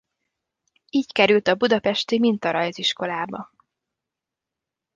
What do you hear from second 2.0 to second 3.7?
Mintarajziskolába.